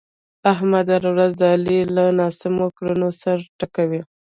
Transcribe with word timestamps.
احمد 0.53 0.85
هره 0.95 1.09
ورځ 1.15 1.31
د 1.37 1.43
علي 1.53 1.79
له 1.95 2.05
ناسمو 2.19 2.67
کړنو 2.77 3.09
سر 3.21 3.37
ټکوي. 3.59 4.01